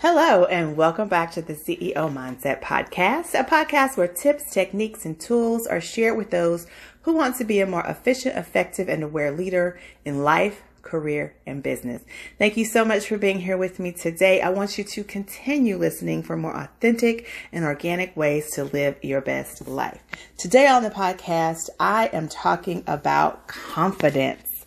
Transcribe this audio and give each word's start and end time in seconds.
Hello, 0.00 0.44
and 0.44 0.76
welcome 0.76 1.08
back 1.08 1.32
to 1.32 1.42
the 1.42 1.54
CEO 1.54 1.92
Mindset 1.92 2.62
Podcast, 2.62 3.34
a 3.34 3.42
podcast 3.42 3.96
where 3.96 4.06
tips, 4.06 4.48
techniques, 4.48 5.04
and 5.04 5.18
tools 5.18 5.66
are 5.66 5.80
shared 5.80 6.16
with 6.16 6.30
those 6.30 6.68
who 7.02 7.14
want 7.14 7.34
to 7.38 7.44
be 7.44 7.58
a 7.58 7.66
more 7.66 7.84
efficient, 7.84 8.36
effective, 8.36 8.88
and 8.88 9.02
aware 9.02 9.32
leader 9.32 9.76
in 10.04 10.22
life, 10.22 10.62
career, 10.82 11.34
and 11.48 11.64
business. 11.64 12.04
Thank 12.38 12.56
you 12.56 12.64
so 12.64 12.84
much 12.84 13.08
for 13.08 13.18
being 13.18 13.40
here 13.40 13.56
with 13.56 13.80
me 13.80 13.90
today. 13.90 14.40
I 14.40 14.50
want 14.50 14.78
you 14.78 14.84
to 14.84 15.02
continue 15.02 15.76
listening 15.76 16.22
for 16.22 16.36
more 16.36 16.56
authentic 16.56 17.26
and 17.50 17.64
organic 17.64 18.16
ways 18.16 18.52
to 18.52 18.62
live 18.62 19.02
your 19.02 19.20
best 19.20 19.66
life. 19.66 20.00
Today 20.36 20.68
on 20.68 20.84
the 20.84 20.90
podcast, 20.90 21.70
I 21.80 22.06
am 22.12 22.28
talking 22.28 22.84
about 22.86 23.48
confidence. 23.48 24.64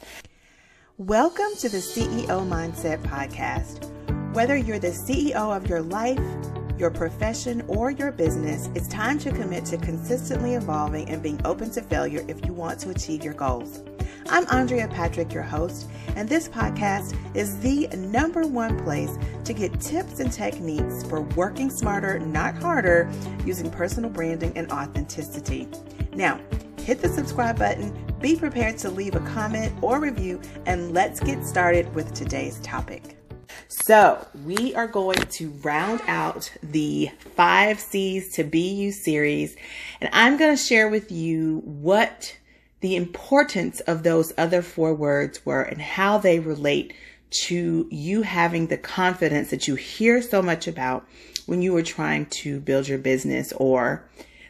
Welcome 0.98 1.56
to 1.60 1.70
the 1.70 1.78
CEO 1.78 2.46
Mindset 2.50 3.02
Podcast 3.04 3.90
whether 4.34 4.56
you're 4.56 4.80
the 4.80 4.88
CEO 4.88 5.34
of 5.56 5.68
your 5.68 5.82
life, 5.82 6.20
your 6.78 6.90
profession, 6.90 7.62
or 7.68 7.92
your 7.92 8.14
business, 8.14 8.70
it's 8.74 8.88
time 8.88 9.20
to 9.20 9.30
commit 9.30 9.66
to 9.66 9.78
consistently 9.78 10.56
evolving 10.56 11.10
and 11.10 11.22
being 11.22 11.40
open 11.44 11.70
to 11.72 11.82
failure 11.82 12.24
if 12.30 12.46
you 12.46 12.54
want 12.54 12.80
to 12.80 12.92
achieve 12.92 13.26
your 13.26 13.34
goals. 13.34 13.84
I'm 14.30 14.48
Andrea 14.50 14.88
Patrick, 14.88 15.34
your 15.34 15.44
host, 15.44 15.90
and 16.16 16.30
this 16.30 16.48
podcast 16.48 17.14
is 17.36 17.60
the 17.60 17.88
number 17.98 18.48
one 18.48 18.82
place 18.86 19.18
to 19.44 19.54
get 19.54 19.82
tips 19.82 20.22
and 20.22 20.32
techniques 20.32 21.04
for 21.04 21.22
working 21.22 21.70
smarter, 21.70 22.18
not 22.18 22.56
harder, 22.56 23.12
using 23.46 23.70
personal 23.70 24.10
branding 24.10 24.54
and 24.56 24.72
authenticity. 24.72 25.68
Now, 26.14 26.40
hit 26.80 27.02
the 27.02 27.10
subscribe 27.10 27.60
button, 27.60 27.94
be 28.22 28.38
prepared 28.38 28.78
to 28.78 28.90
leave 28.90 29.16
a 29.16 29.20
comment 29.32 29.74
or 29.82 30.00
review, 30.00 30.40
and 30.66 30.94
let's 30.94 31.20
get 31.20 31.44
started 31.44 31.94
with 31.94 32.14
today's 32.14 32.62
topic. 32.62 33.18
So, 33.68 34.28
we 34.46 34.76
are 34.76 34.88
going 34.88 35.20
to 35.20 35.50
round 35.64 36.02
out 36.08 36.52
the 36.62 37.10
five 37.36 37.80
C's 37.80 38.34
to 38.34 38.44
Be 38.44 38.74
You 38.74 38.92
series, 38.92 39.56
and 40.00 40.10
I'm 40.14 40.38
going 40.38 40.56
to 40.56 40.62
share 40.62 40.90
with 40.90 41.12
you 41.12 41.62
what 41.66 42.38
the 42.82 42.96
importance 42.96 43.80
of 43.82 44.04
those 44.04 44.34
other 44.38 44.62
four 44.62 44.94
words 44.94 45.46
were 45.46 45.62
and 45.62 45.82
how 45.82 46.18
they 46.18 46.40
relate 46.40 46.94
to 47.32 47.88
you 47.90 48.24
having 48.24 48.68
the 48.68 48.78
confidence 48.78 49.50
that 49.52 49.68
you 49.68 49.76
hear 49.76 50.22
so 50.22 50.42
much 50.42 50.68
about 50.68 51.08
when 51.46 51.62
you 51.62 51.76
are 51.76 51.84
trying 51.84 52.26
to 52.26 52.60
build 52.60 52.88
your 52.88 52.98
business 52.98 53.54
or 53.54 54.04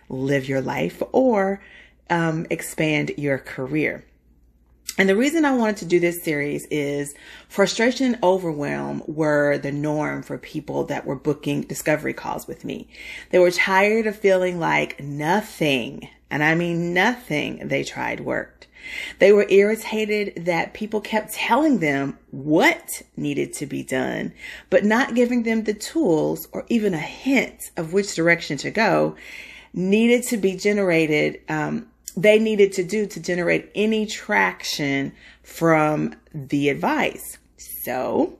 live 0.09 0.47
your 0.47 0.61
life 0.61 1.01
or 1.11 1.61
um, 2.09 2.45
expand 2.49 3.11
your 3.17 3.37
career. 3.37 4.03
And 4.97 5.07
the 5.07 5.15
reason 5.15 5.45
I 5.45 5.55
wanted 5.55 5.77
to 5.77 5.85
do 5.85 5.99
this 5.99 6.21
series 6.21 6.65
is 6.65 7.15
frustration 7.47 8.13
and 8.13 8.23
overwhelm 8.23 9.03
were 9.07 9.57
the 9.57 9.71
norm 9.71 10.21
for 10.21 10.37
people 10.37 10.83
that 10.85 11.05
were 11.05 11.15
booking 11.15 11.61
discovery 11.61 12.13
calls 12.13 12.47
with 12.47 12.65
me. 12.65 12.89
They 13.29 13.39
were 13.39 13.51
tired 13.51 14.05
of 14.05 14.17
feeling 14.17 14.59
like 14.59 15.01
nothing, 15.01 16.09
and 16.29 16.43
I 16.43 16.55
mean 16.55 16.93
nothing 16.93 17.67
they 17.67 17.83
tried 17.83 18.19
worked. 18.19 18.67
They 19.19 19.31
were 19.31 19.45
irritated 19.49 20.45
that 20.45 20.73
people 20.73 21.01
kept 21.01 21.33
telling 21.33 21.79
them 21.79 22.17
what 22.31 23.01
needed 23.15 23.53
to 23.53 23.65
be 23.65 23.83
done, 23.83 24.33
but 24.69 24.83
not 24.83 25.15
giving 25.15 25.43
them 25.43 25.63
the 25.63 25.73
tools 25.73 26.47
or 26.51 26.65
even 26.67 26.93
a 26.93 26.99
hint 26.99 27.71
of 27.77 27.93
which 27.93 28.15
direction 28.15 28.57
to 28.57 28.71
go 28.71 29.15
needed 29.73 30.23
to 30.23 30.37
be 30.37 30.55
generated 30.55 31.39
um, 31.47 31.90
they 32.15 32.39
needed 32.39 32.73
to 32.73 32.83
do 32.83 33.05
to 33.07 33.19
generate 33.19 33.71
any 33.75 34.05
traction 34.05 35.13
from 35.43 36.15
the 36.33 36.69
advice. 36.69 37.37
So 37.57 38.37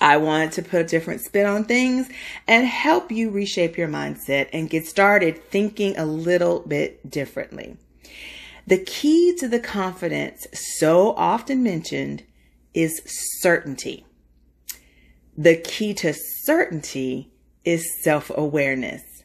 I 0.00 0.16
wanted 0.18 0.52
to 0.52 0.62
put 0.62 0.82
a 0.82 0.84
different 0.84 1.22
spin 1.22 1.46
on 1.46 1.64
things 1.64 2.08
and 2.46 2.66
help 2.66 3.10
you 3.10 3.30
reshape 3.30 3.76
your 3.76 3.88
mindset 3.88 4.48
and 4.52 4.70
get 4.70 4.86
started 4.86 5.42
thinking 5.50 5.96
a 5.96 6.06
little 6.06 6.60
bit 6.60 7.10
differently. 7.10 7.76
The 8.66 8.78
key 8.78 9.34
to 9.38 9.48
the 9.48 9.58
confidence 9.58 10.46
so 10.52 11.14
often 11.14 11.62
mentioned 11.62 12.24
is 12.74 13.02
certainty. 13.40 14.04
The 15.36 15.56
key 15.56 15.94
to 15.94 16.12
certainty 16.14 17.32
is 17.64 18.02
self 18.02 18.30
awareness. 18.34 19.17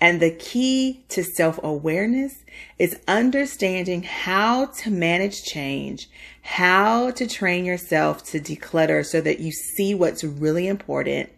And 0.00 0.20
the 0.20 0.30
key 0.30 1.04
to 1.10 1.22
self 1.22 1.60
awareness 1.62 2.44
is 2.78 2.98
understanding 3.06 4.02
how 4.02 4.66
to 4.66 4.90
manage 4.90 5.44
change, 5.44 6.08
how 6.42 7.10
to 7.12 7.26
train 7.26 7.66
yourself 7.66 8.24
to 8.30 8.40
declutter 8.40 9.04
so 9.04 9.20
that 9.20 9.40
you 9.40 9.52
see 9.52 9.94
what's 9.94 10.24
really 10.24 10.66
important, 10.68 11.30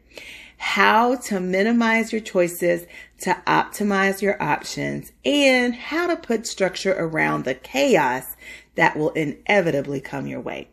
how 0.58 1.16
to 1.16 1.40
minimize 1.40 2.12
your 2.12 2.20
choices 2.20 2.86
to 3.22 3.36
optimize 3.48 4.22
your 4.22 4.40
options, 4.40 5.10
and 5.24 5.74
how 5.74 6.06
to 6.06 6.16
put 6.16 6.46
structure 6.46 6.94
around 6.96 7.44
the 7.44 7.54
chaos 7.54 8.36
that 8.76 8.96
will 8.96 9.10
inevitably 9.10 10.00
come 10.00 10.28
your 10.28 10.40
way. 10.40 10.68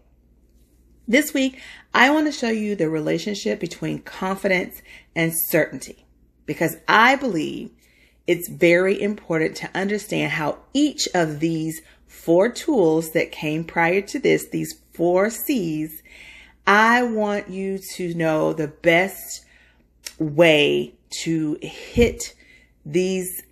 This 1.08 1.34
week, 1.34 1.60
I 1.92 2.12
want 2.12 2.28
to 2.28 2.32
show 2.32 2.50
you 2.50 2.76
the 2.76 2.88
relationship 2.88 3.60
between 3.60 4.04
confidence 4.04 4.84
and 5.16 5.34
certainty 5.36 6.06
because 6.50 6.78
I 6.88 7.16
believe 7.16 7.70
it's 8.26 8.50
very 8.50 9.00
important 9.00 9.56
to 9.58 9.70
understand 9.76 10.32
how 10.32 10.58
each 10.74 11.08
of 11.14 11.40
these 11.40 11.84
four 12.08 12.50
tools 12.50 13.12
that 13.12 13.32
came 13.32 13.64
prior 13.64 14.02
to 14.02 14.18
this, 14.18 14.50
these 14.50 14.82
four 14.92 15.30
C's, 15.30 16.02
I 16.66 17.04
want 17.04 17.52
you 17.52 17.78
to 17.98 18.16
know 18.16 18.54
the 18.54 18.68
best 18.68 19.46
way 20.18 20.96
to 21.22 21.60
hit 21.62 22.34
these 22.84 23.44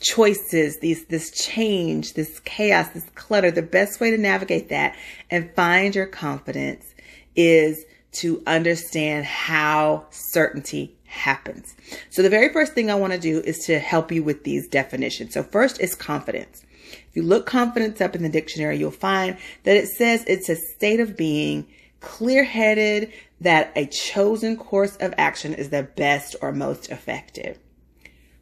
choices, 0.00 0.78
these, 0.78 1.06
this 1.06 1.32
change, 1.32 2.14
this 2.14 2.38
chaos, 2.44 2.90
this 2.90 3.10
clutter, 3.16 3.50
the 3.50 3.62
best 3.62 3.98
way 3.98 4.12
to 4.12 4.16
navigate 4.16 4.68
that 4.68 4.96
and 5.28 5.52
find 5.56 5.96
your 5.96 6.06
confidence 6.06 6.94
is 7.34 7.84
to 8.12 8.44
understand 8.46 9.24
how 9.24 10.06
certainty 10.10 10.96
happens. 11.10 11.74
So 12.08 12.22
the 12.22 12.30
very 12.30 12.52
first 12.52 12.72
thing 12.72 12.90
I 12.90 12.94
want 12.94 13.12
to 13.12 13.18
do 13.18 13.40
is 13.40 13.58
to 13.66 13.80
help 13.80 14.12
you 14.12 14.22
with 14.22 14.44
these 14.44 14.68
definitions. 14.68 15.34
So 15.34 15.42
first 15.42 15.80
is 15.80 15.94
confidence. 15.94 16.64
If 16.92 17.16
you 17.16 17.22
look 17.22 17.46
confidence 17.46 18.00
up 18.00 18.14
in 18.14 18.22
the 18.22 18.28
dictionary, 18.28 18.78
you'll 18.78 18.92
find 18.92 19.36
that 19.64 19.76
it 19.76 19.88
says 19.88 20.24
it's 20.26 20.48
a 20.48 20.56
state 20.56 21.00
of 21.00 21.16
being 21.16 21.66
clear 21.98 22.44
headed, 22.44 23.12
that 23.40 23.72
a 23.76 23.86
chosen 23.86 24.56
course 24.56 24.96
of 24.96 25.12
action 25.18 25.52
is 25.52 25.70
the 25.70 25.82
best 25.82 26.36
or 26.40 26.52
most 26.52 26.90
effective. 26.90 27.58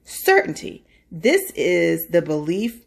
Certainty. 0.04 0.84
This 1.10 1.50
is 1.52 2.08
the 2.08 2.22
belief 2.22 2.84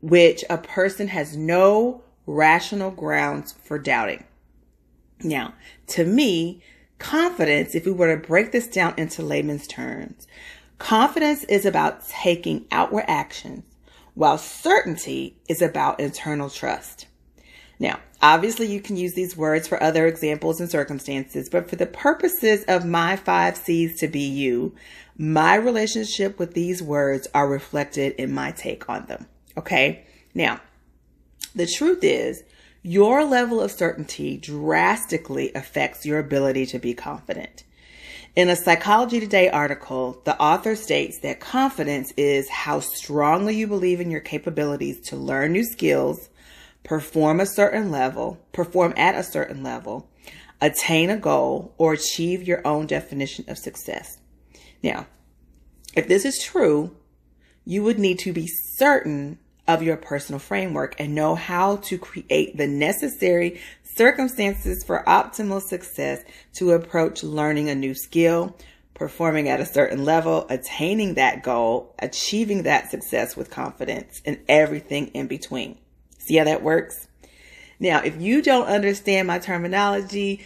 which 0.00 0.44
a 0.48 0.58
person 0.58 1.08
has 1.08 1.36
no 1.36 2.02
rational 2.26 2.90
grounds 2.92 3.52
for 3.52 3.78
doubting. 3.78 4.24
Now, 5.22 5.54
to 5.88 6.04
me, 6.04 6.62
Confidence, 7.04 7.74
if 7.74 7.84
we 7.84 7.92
were 7.92 8.16
to 8.16 8.26
break 8.26 8.50
this 8.50 8.66
down 8.66 8.94
into 8.96 9.20
layman's 9.20 9.66
terms, 9.66 10.26
confidence 10.78 11.44
is 11.44 11.66
about 11.66 12.08
taking 12.08 12.64
outward 12.72 13.04
actions, 13.06 13.62
while 14.14 14.38
certainty 14.38 15.36
is 15.46 15.60
about 15.60 16.00
internal 16.00 16.48
trust. 16.48 17.06
Now, 17.78 18.00
obviously, 18.22 18.72
you 18.72 18.80
can 18.80 18.96
use 18.96 19.12
these 19.12 19.36
words 19.36 19.68
for 19.68 19.82
other 19.82 20.06
examples 20.06 20.60
and 20.60 20.70
circumstances, 20.70 21.50
but 21.50 21.68
for 21.68 21.76
the 21.76 21.84
purposes 21.84 22.64
of 22.68 22.86
my 22.86 23.16
five 23.16 23.58
C's 23.58 24.00
to 24.00 24.08
be 24.08 24.20
you, 24.20 24.74
my 25.18 25.56
relationship 25.56 26.38
with 26.38 26.54
these 26.54 26.82
words 26.82 27.28
are 27.34 27.46
reflected 27.46 28.14
in 28.14 28.32
my 28.32 28.50
take 28.52 28.88
on 28.88 29.04
them. 29.04 29.26
Okay. 29.58 30.06
Now, 30.32 30.62
the 31.54 31.66
truth 31.66 32.02
is, 32.02 32.44
your 32.86 33.24
level 33.24 33.62
of 33.62 33.72
certainty 33.72 34.36
drastically 34.36 35.50
affects 35.54 36.04
your 36.04 36.18
ability 36.18 36.66
to 36.66 36.78
be 36.78 36.92
confident. 36.92 37.64
In 38.36 38.50
a 38.50 38.56
Psychology 38.56 39.20
Today 39.20 39.48
article, 39.48 40.20
the 40.24 40.38
author 40.38 40.76
states 40.76 41.18
that 41.20 41.40
confidence 41.40 42.12
is 42.18 42.50
how 42.50 42.80
strongly 42.80 43.56
you 43.56 43.66
believe 43.66 44.00
in 44.00 44.10
your 44.10 44.20
capabilities 44.20 45.00
to 45.08 45.16
learn 45.16 45.52
new 45.52 45.64
skills, 45.64 46.28
perform 46.82 47.40
a 47.40 47.46
certain 47.46 47.90
level, 47.90 48.38
perform 48.52 48.92
at 48.98 49.14
a 49.14 49.22
certain 49.22 49.62
level, 49.62 50.10
attain 50.60 51.08
a 51.08 51.16
goal, 51.16 51.72
or 51.78 51.94
achieve 51.94 52.46
your 52.46 52.60
own 52.66 52.86
definition 52.86 53.46
of 53.48 53.56
success. 53.56 54.18
Now, 54.82 55.06
if 55.96 56.06
this 56.06 56.26
is 56.26 56.38
true, 56.42 56.94
you 57.64 57.82
would 57.82 57.98
need 57.98 58.18
to 58.18 58.32
be 58.34 58.46
certain 58.76 59.38
of 59.66 59.82
your 59.82 59.96
personal 59.96 60.38
framework 60.38 60.94
and 60.98 61.14
know 61.14 61.34
how 61.34 61.76
to 61.76 61.98
create 61.98 62.56
the 62.56 62.66
necessary 62.66 63.60
circumstances 63.82 64.84
for 64.84 65.02
optimal 65.06 65.62
success 65.62 66.22
to 66.54 66.72
approach 66.72 67.22
learning 67.22 67.68
a 67.68 67.74
new 67.74 67.94
skill, 67.94 68.56
performing 68.92 69.48
at 69.48 69.60
a 69.60 69.66
certain 69.66 70.04
level, 70.04 70.46
attaining 70.50 71.14
that 71.14 71.42
goal, 71.42 71.94
achieving 71.98 72.64
that 72.64 72.90
success 72.90 73.36
with 73.36 73.50
confidence, 73.50 74.20
and 74.24 74.38
everything 74.48 75.08
in 75.08 75.26
between. 75.26 75.78
See 76.18 76.36
how 76.36 76.44
that 76.44 76.62
works? 76.62 77.08
Now, 77.80 78.00
if 78.02 78.20
you 78.20 78.42
don't 78.42 78.66
understand 78.66 79.28
my 79.28 79.38
terminology, 79.38 80.44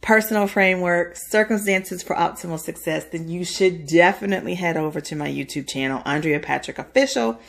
personal 0.00 0.46
framework, 0.46 1.16
circumstances 1.16 2.02
for 2.02 2.14
optimal 2.14 2.58
success, 2.58 3.04
then 3.06 3.28
you 3.28 3.44
should 3.44 3.86
definitely 3.86 4.54
head 4.54 4.76
over 4.76 5.00
to 5.00 5.16
my 5.16 5.28
YouTube 5.28 5.68
channel, 5.68 6.02
Andrea 6.04 6.40
Patrick 6.40 6.78
Official, 6.78 7.40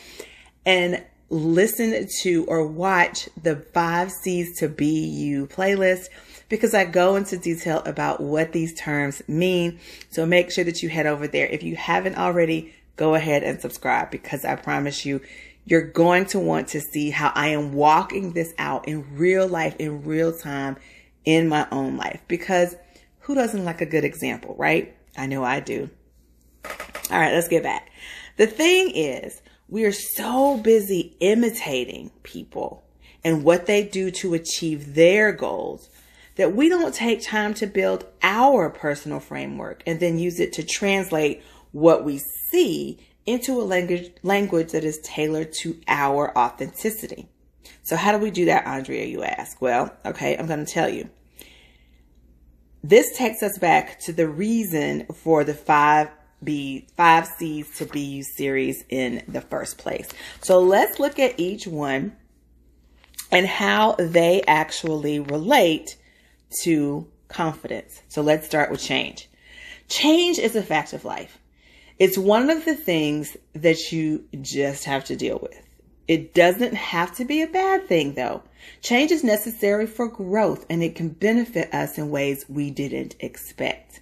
and 0.64 1.02
listen 1.30 2.08
to 2.22 2.44
or 2.46 2.66
watch 2.66 3.28
the 3.40 3.56
five 3.56 4.10
C's 4.10 4.58
to 4.58 4.68
be 4.68 5.06
you 5.06 5.46
playlist 5.46 6.08
because 6.48 6.74
I 6.74 6.84
go 6.84 7.16
into 7.16 7.38
detail 7.38 7.82
about 7.86 8.20
what 8.20 8.52
these 8.52 8.74
terms 8.74 9.22
mean. 9.28 9.78
So 10.10 10.26
make 10.26 10.50
sure 10.50 10.64
that 10.64 10.82
you 10.82 10.88
head 10.88 11.06
over 11.06 11.28
there. 11.28 11.46
If 11.46 11.62
you 11.62 11.76
haven't 11.76 12.16
already, 12.16 12.74
go 12.96 13.14
ahead 13.14 13.44
and 13.44 13.60
subscribe 13.60 14.10
because 14.10 14.44
I 14.44 14.56
promise 14.56 15.06
you, 15.06 15.20
you're 15.64 15.86
going 15.86 16.26
to 16.26 16.40
want 16.40 16.68
to 16.68 16.80
see 16.80 17.10
how 17.10 17.30
I 17.34 17.48
am 17.48 17.72
walking 17.72 18.32
this 18.32 18.52
out 18.58 18.88
in 18.88 19.16
real 19.16 19.46
life, 19.46 19.76
in 19.78 20.02
real 20.02 20.36
time, 20.36 20.76
in 21.24 21.48
my 21.48 21.68
own 21.70 21.96
life. 21.96 22.20
Because 22.26 22.74
who 23.20 23.36
doesn't 23.36 23.64
like 23.64 23.80
a 23.80 23.86
good 23.86 24.04
example, 24.04 24.56
right? 24.58 24.96
I 25.16 25.26
know 25.26 25.44
I 25.44 25.60
do. 25.60 25.88
All 26.64 27.18
right, 27.18 27.32
let's 27.32 27.48
get 27.48 27.62
back. 27.62 27.90
The 28.36 28.46
thing 28.46 28.90
is, 28.90 29.40
we 29.70 29.84
are 29.84 29.92
so 29.92 30.58
busy 30.58 31.16
imitating 31.20 32.10
people 32.22 32.84
and 33.22 33.44
what 33.44 33.66
they 33.66 33.84
do 33.84 34.10
to 34.10 34.34
achieve 34.34 34.94
their 34.94 35.32
goals 35.32 35.88
that 36.36 36.54
we 36.54 36.68
don't 36.68 36.94
take 36.94 37.22
time 37.22 37.54
to 37.54 37.66
build 37.66 38.04
our 38.22 38.68
personal 38.68 39.20
framework 39.20 39.82
and 39.86 40.00
then 40.00 40.18
use 40.18 40.40
it 40.40 40.52
to 40.52 40.62
translate 40.62 41.42
what 41.72 42.04
we 42.04 42.18
see 42.50 42.98
into 43.26 43.60
a 43.60 43.62
language, 43.62 44.10
language 44.22 44.72
that 44.72 44.84
is 44.84 44.98
tailored 45.00 45.52
to 45.52 45.78
our 45.86 46.36
authenticity. 46.36 47.28
So 47.82 47.94
how 47.94 48.12
do 48.12 48.18
we 48.18 48.30
do 48.30 48.46
that, 48.46 48.66
Andrea, 48.66 49.04
you 49.04 49.22
ask? 49.22 49.60
Well, 49.60 49.94
okay, 50.04 50.36
I'm 50.36 50.46
going 50.46 50.64
to 50.64 50.72
tell 50.72 50.88
you. 50.88 51.10
This 52.82 53.16
takes 53.16 53.42
us 53.42 53.58
back 53.58 54.00
to 54.00 54.12
the 54.12 54.26
reason 54.26 55.06
for 55.14 55.44
the 55.44 55.54
five 55.54 56.08
B, 56.42 56.86
five 56.96 57.26
C's 57.26 57.76
to 57.78 57.86
be 57.86 58.00
you 58.00 58.22
series 58.22 58.84
in 58.88 59.22
the 59.28 59.40
first 59.40 59.78
place. 59.78 60.08
So 60.40 60.60
let's 60.60 60.98
look 60.98 61.18
at 61.18 61.38
each 61.38 61.66
one 61.66 62.16
and 63.30 63.46
how 63.46 63.96
they 63.98 64.42
actually 64.42 65.20
relate 65.20 65.96
to 66.62 67.06
confidence. 67.28 68.02
So 68.08 68.22
let's 68.22 68.46
start 68.46 68.70
with 68.70 68.80
change. 68.80 69.28
Change 69.88 70.38
is 70.38 70.56
a 70.56 70.62
fact 70.62 70.92
of 70.92 71.04
life. 71.04 71.38
It's 71.98 72.16
one 72.16 72.48
of 72.48 72.64
the 72.64 72.74
things 72.74 73.36
that 73.52 73.92
you 73.92 74.24
just 74.40 74.84
have 74.84 75.04
to 75.06 75.16
deal 75.16 75.38
with. 75.40 75.60
It 76.08 76.34
doesn't 76.34 76.74
have 76.74 77.14
to 77.16 77.24
be 77.24 77.42
a 77.42 77.46
bad 77.46 77.86
thing 77.86 78.14
though. 78.14 78.42
Change 78.82 79.12
is 79.12 79.22
necessary 79.22 79.86
for 79.86 80.08
growth 80.08 80.66
and 80.68 80.82
it 80.82 80.96
can 80.96 81.10
benefit 81.10 81.72
us 81.72 81.98
in 81.98 82.10
ways 82.10 82.46
we 82.48 82.70
didn't 82.70 83.16
expect. 83.20 84.00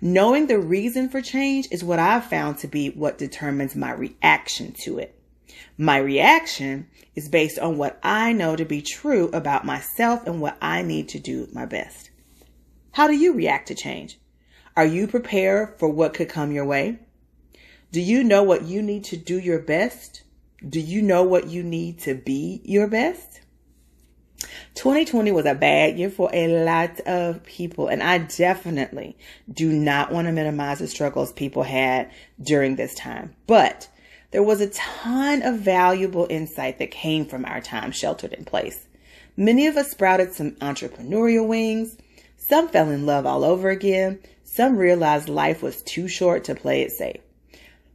Knowing 0.00 0.46
the 0.46 0.58
reason 0.58 1.08
for 1.08 1.20
change 1.20 1.68
is 1.70 1.84
what 1.84 1.98
I've 1.98 2.26
found 2.26 2.58
to 2.58 2.68
be 2.68 2.90
what 2.90 3.18
determines 3.18 3.74
my 3.74 3.92
reaction 3.92 4.72
to 4.80 4.98
it. 4.98 5.18
My 5.76 5.98
reaction 5.98 6.88
is 7.14 7.28
based 7.28 7.58
on 7.58 7.78
what 7.78 7.98
I 8.02 8.32
know 8.32 8.56
to 8.56 8.64
be 8.64 8.82
true 8.82 9.28
about 9.32 9.64
myself 9.64 10.26
and 10.26 10.40
what 10.40 10.56
I 10.60 10.82
need 10.82 11.08
to 11.10 11.18
do 11.18 11.48
my 11.52 11.66
best. 11.66 12.10
How 12.92 13.08
do 13.08 13.14
you 13.14 13.32
react 13.32 13.68
to 13.68 13.74
change? 13.74 14.18
Are 14.76 14.86
you 14.86 15.06
prepared 15.06 15.78
for 15.78 15.88
what 15.88 16.14
could 16.14 16.28
come 16.28 16.52
your 16.52 16.64
way? 16.64 16.98
Do 17.92 18.00
you 18.00 18.24
know 18.24 18.42
what 18.42 18.64
you 18.64 18.82
need 18.82 19.04
to 19.04 19.16
do 19.16 19.38
your 19.38 19.60
best? 19.60 20.22
Do 20.68 20.80
you 20.80 21.00
know 21.02 21.22
what 21.22 21.48
you 21.48 21.62
need 21.62 22.00
to 22.00 22.14
be 22.14 22.60
your 22.64 22.88
best? 22.88 23.40
2020 24.74 25.32
was 25.32 25.46
a 25.46 25.54
bad 25.54 25.98
year 25.98 26.10
for 26.10 26.30
a 26.32 26.64
lot 26.64 27.00
of 27.00 27.44
people, 27.44 27.88
and 27.88 28.02
I 28.02 28.18
definitely 28.18 29.16
do 29.52 29.72
not 29.72 30.12
want 30.12 30.26
to 30.26 30.32
minimize 30.32 30.78
the 30.78 30.88
struggles 30.88 31.32
people 31.32 31.62
had 31.62 32.10
during 32.42 32.76
this 32.76 32.94
time. 32.94 33.34
But 33.46 33.88
there 34.30 34.42
was 34.42 34.60
a 34.60 34.70
ton 34.70 35.42
of 35.42 35.60
valuable 35.60 36.26
insight 36.28 36.78
that 36.78 36.90
came 36.90 37.24
from 37.24 37.44
our 37.44 37.60
time 37.60 37.92
sheltered 37.92 38.32
in 38.32 38.44
place. 38.44 38.86
Many 39.36 39.66
of 39.66 39.76
us 39.76 39.90
sprouted 39.90 40.32
some 40.32 40.52
entrepreneurial 40.52 41.46
wings. 41.46 41.96
Some 42.36 42.68
fell 42.68 42.90
in 42.90 43.06
love 43.06 43.26
all 43.26 43.44
over 43.44 43.70
again. 43.70 44.20
Some 44.42 44.76
realized 44.76 45.28
life 45.28 45.62
was 45.62 45.82
too 45.82 46.08
short 46.08 46.44
to 46.44 46.54
play 46.54 46.82
it 46.82 46.92
safe. 46.92 47.20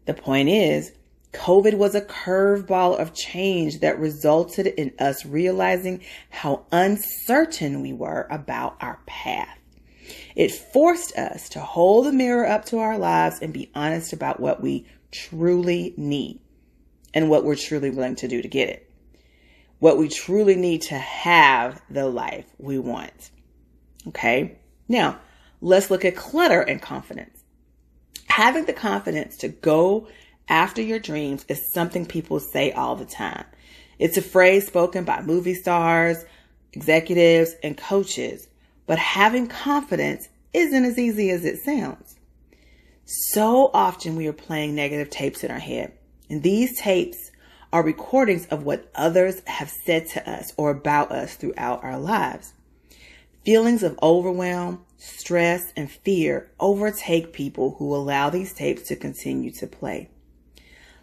The 0.05 0.13
point 0.13 0.49
is, 0.49 0.91
COVID 1.33 1.75
was 1.75 1.93
a 1.93 2.01
curveball 2.01 2.99
of 2.99 3.13
change 3.13 3.81
that 3.81 3.99
resulted 3.99 4.67
in 4.67 4.93
us 4.99 5.25
realizing 5.25 6.01
how 6.29 6.65
uncertain 6.71 7.81
we 7.81 7.93
were 7.93 8.27
about 8.31 8.77
our 8.81 8.99
path. 9.05 9.57
It 10.35 10.51
forced 10.51 11.15
us 11.15 11.49
to 11.49 11.59
hold 11.59 12.07
the 12.07 12.11
mirror 12.11 12.47
up 12.47 12.65
to 12.65 12.79
our 12.79 12.97
lives 12.97 13.39
and 13.41 13.53
be 13.53 13.69
honest 13.75 14.11
about 14.11 14.39
what 14.39 14.61
we 14.61 14.87
truly 15.11 15.93
need 15.97 16.39
and 17.13 17.29
what 17.29 17.43
we're 17.43 17.55
truly 17.55 17.89
willing 17.89 18.15
to 18.15 18.27
do 18.27 18.41
to 18.41 18.47
get 18.47 18.69
it. 18.69 18.91
What 19.79 19.97
we 19.97 20.09
truly 20.09 20.55
need 20.55 20.81
to 20.83 20.97
have 20.97 21.81
the 21.89 22.07
life 22.07 22.45
we 22.57 22.79
want. 22.79 23.29
Okay. 24.07 24.57
Now 24.87 25.19
let's 25.61 25.91
look 25.91 26.05
at 26.05 26.15
clutter 26.15 26.61
and 26.61 26.81
confidence. 26.81 27.43
Having 28.27 28.65
the 28.65 28.73
confidence 28.73 29.37
to 29.37 29.47
go 29.49 30.07
after 30.49 30.81
your 30.81 30.99
dreams 30.99 31.45
is 31.47 31.71
something 31.71 32.05
people 32.05 32.39
say 32.39 32.71
all 32.71 32.95
the 32.95 33.05
time. 33.05 33.45
It's 33.99 34.17
a 34.17 34.21
phrase 34.21 34.65
spoken 34.67 35.03
by 35.05 35.21
movie 35.21 35.53
stars, 35.53 36.25
executives, 36.73 37.55
and 37.63 37.77
coaches, 37.77 38.47
but 38.87 38.97
having 38.97 39.47
confidence 39.47 40.29
isn't 40.53 40.85
as 40.85 40.97
easy 40.97 41.29
as 41.29 41.45
it 41.45 41.63
sounds. 41.63 42.15
So 43.05 43.71
often 43.73 44.15
we 44.15 44.27
are 44.27 44.33
playing 44.33 44.75
negative 44.75 45.09
tapes 45.09 45.43
in 45.43 45.51
our 45.51 45.59
head. 45.59 45.93
And 46.29 46.43
these 46.43 46.79
tapes 46.79 47.31
are 47.71 47.83
recordings 47.83 48.45
of 48.47 48.63
what 48.63 48.89
others 48.95 49.41
have 49.45 49.69
said 49.69 50.07
to 50.07 50.29
us 50.29 50.53
or 50.57 50.71
about 50.71 51.11
us 51.11 51.35
throughout 51.35 51.83
our 51.83 51.99
lives. 51.99 52.53
Feelings 53.45 53.83
of 53.83 53.97
overwhelm, 54.01 54.85
stress, 54.97 55.71
and 55.75 55.89
fear 55.89 56.51
overtake 56.59 57.33
people 57.33 57.75
who 57.77 57.95
allow 57.95 58.29
these 58.29 58.53
tapes 58.53 58.83
to 58.87 58.95
continue 58.95 59.51
to 59.51 59.67
play. 59.67 60.09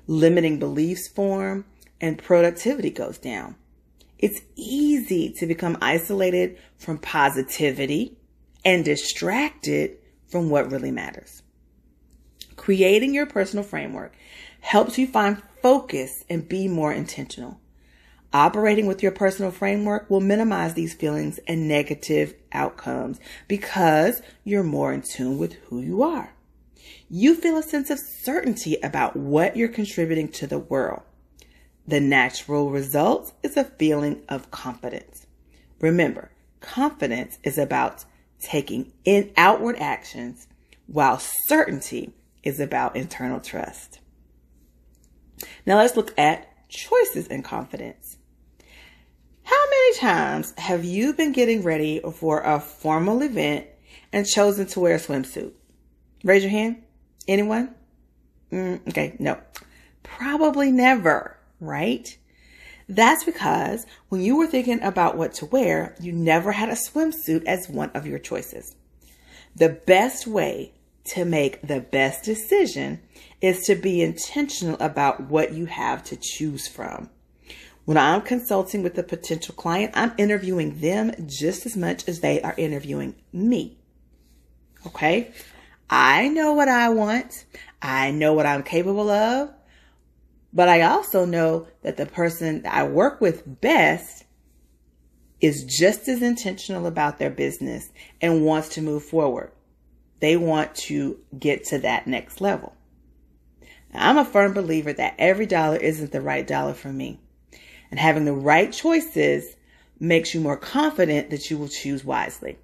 Limiting 0.06 0.58
beliefs 0.58 1.08
form 1.08 1.64
and 2.00 2.19
productivity 2.19 2.91
goes 2.91 3.19
down. 3.19 3.56
It's 4.19 4.41
easy 4.55 5.31
to 5.35 5.47
become 5.47 5.76
isolated 5.82 6.58
from 6.76 6.99
positivity 6.99 8.17
and 8.64 8.85
distracted 8.85 9.99
from 10.29 10.49
what 10.50 10.70
really 10.70 10.91
matters. 10.91 11.43
Creating 12.57 13.14
your 13.14 13.26
personal 13.26 13.64
framework 13.64 14.14
helps 14.61 14.99
you 14.99 15.07
find 15.07 15.42
focus 15.62 16.25
and 16.28 16.49
be 16.49 16.69
more 16.69 16.92
intentional. 16.92 17.61
Operating 18.33 18.87
with 18.87 19.02
your 19.02 19.12
personal 19.12 19.50
framework 19.50 20.11
will 20.11 20.21
minimize 20.21 20.75
these 20.75 20.95
feelings 20.95 21.38
and 21.47 21.69
negative 21.69 22.35
outcomes 22.52 23.19
because 23.49 24.21
you're 24.45 24.62
more 24.62 24.92
in 24.92 25.02
tune 25.02 25.38
with 25.38 25.54
who 25.64 25.81
you 25.81 26.02
are. 26.02 26.36
You 27.09 27.37
feel 27.37 27.57
a 27.57 27.63
sense 27.63 27.91
of 27.91 28.01
certainty 28.01 28.79
about 28.83 29.15
what 29.17 29.57
you're 29.57 29.69
contributing 29.69 30.29
to 30.33 30.47
the 30.47 30.59
world. 30.59 31.03
The 31.87 32.01
natural 32.01 32.71
result 32.71 33.33
is 33.45 33.57
a 33.57 33.65
feeling 33.65 34.23
of 34.29 34.51
confidence. 34.51 35.27
Remember, 35.81 36.33
confidence 36.61 37.39
is 37.45 37.59
about 37.59 38.05
taking 38.41 38.93
in 39.05 39.31
outward 39.37 39.77
actions 39.79 40.49
while 40.89 41.21
certainty 41.21 42.13
is 42.43 42.59
about 42.59 42.97
internal 42.97 43.39
trust. 43.39 44.01
Now 45.65 45.77
let's 45.77 45.97
look 45.97 46.13
at 46.19 46.69
choices 46.69 47.29
and 47.29 47.45
confidence. 47.45 48.17
How 49.45 49.65
many 49.71 49.97
times 49.99 50.55
have 50.59 50.85
you 50.85 51.13
been 51.13 51.31
getting 51.31 51.63
ready 51.63 52.01
for 52.15 52.41
a 52.41 52.59
formal 52.59 53.23
event 53.23 53.67
and 54.13 54.27
chosen 54.27 54.67
to 54.67 54.81
wear 54.81 54.97
a 54.97 54.99
swimsuit? 54.99 55.53
Raise 56.25 56.43
your 56.43 56.51
hand. 56.51 56.83
Anyone? 57.28 57.75
Mm, 58.52 58.87
okay, 58.88 59.16
no. 59.18 59.38
Probably 60.02 60.71
never, 60.71 61.37
right? 61.61 62.16
That's 62.88 63.25
because 63.25 63.85
when 64.09 64.21
you 64.21 64.37
were 64.37 64.47
thinking 64.47 64.80
about 64.83 65.16
what 65.16 65.35
to 65.35 65.47
wear, 65.47 65.97
you 66.00 66.12
never 66.12 66.52
had 66.52 66.68
a 66.68 66.73
swimsuit 66.73 67.45
as 67.45 67.68
one 67.68 67.90
of 67.90 68.06
your 68.06 68.21
choices. 68.21 68.76
The 69.56 69.71
best 69.71 70.26
way 70.26 70.73
to 71.06 71.25
make 71.25 71.66
the 71.66 71.80
best 71.80 72.25
decision 72.25 73.00
is 73.40 73.66
to 73.66 73.75
be 73.75 74.02
intentional 74.02 74.76
about 74.80 75.23
what 75.23 75.52
you 75.52 75.66
have 75.66 76.04
to 76.04 76.16
choose 76.16 76.68
from. 76.68 77.11
When 77.85 77.97
I'm 77.97 78.23
consulting 78.23 78.83
with 78.83 78.99
a 78.99 79.04
potential 79.04 79.54
client, 79.54 79.92
I'm 79.95 80.12
interviewing 80.18 80.80
them 80.80 81.12
just 81.26 81.66
as 81.66 81.76
much 81.76 82.09
as 82.09 82.21
they 82.21 82.42
are 82.42 82.54
interviewing 82.56 83.14
me. 83.33 83.78
Okay. 84.87 85.33
I 85.88 86.28
know 86.28 86.52
what 86.52 86.69
I 86.69 86.88
want. 86.88 87.45
I 87.81 88.11
know 88.11 88.33
what 88.33 88.47
I'm 88.47 88.62
capable 88.62 89.11
of. 89.11 89.50
But 90.52 90.69
I 90.69 90.83
also 90.83 91.25
know 91.25 91.69
that 91.83 91.97
the 91.97 92.07
person 92.07 92.62
that 92.62 92.75
I 92.75 92.85
work 92.85 93.21
with 93.21 93.61
best 93.61 94.25
is 95.40 95.64
just 95.64 96.09
as 96.09 96.23
intentional 96.23 96.87
about 96.87 97.19
their 97.19 97.31
business 97.31 97.90
and 98.21 98.45
wants 98.45 98.71
to 98.71 98.83
move 98.83 99.05
forward. 99.05 99.52
They 100.21 100.37
want 100.37 100.75
to 100.76 101.19
get 101.38 101.64
to 101.66 101.78
that 101.81 102.07
next 102.07 102.40
level. 102.40 102.75
Now, 103.93 104.09
I'm 104.09 104.19
a 104.19 104.25
firm 104.25 104.55
believer 104.55 104.93
that 104.95 105.14
every 105.19 105.47
dollar 105.47 105.76
isn't 105.76 106.11
the 106.11 106.23
right 106.23 106.47
dollar 106.47 106.75
for 106.75 106.93
me. 106.93 107.21
And 107.90 108.00
having 108.00 108.25
the 108.25 108.33
right 108.33 108.73
choices 108.73 109.57
makes 110.00 110.35
you 110.35 110.40
more 110.40 110.57
confident 110.57 111.31
that 111.31 111.50
you 111.50 111.59
will 111.59 111.69
choose 111.69 112.05
wisely. 112.05 112.59